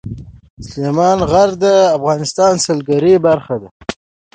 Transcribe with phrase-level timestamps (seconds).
[0.67, 1.65] سلیمان غر د
[1.97, 3.69] افغانستان د سیلګرۍ برخه ده.